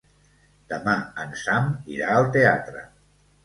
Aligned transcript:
Demà 0.73 0.95
en 1.25 1.37
Sam 1.43 1.69
irà 1.99 2.11
al 2.17 2.29
teatre. 2.41 2.87